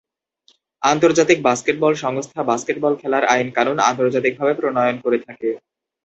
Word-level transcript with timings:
আন্তর্জাতিক 0.81 1.37
বাস্কেটবল 1.43 1.93
সংস্থা 2.03 2.41
বাস্কেটবল 2.43 2.93
খেলার 3.01 3.23
আইন-কানুন 3.25 3.77
আন্তর্জাতিকভাবে 3.89 4.53
প্রণয়ন 4.53 4.95
করে 5.03 5.17
থাকে। 5.27 5.49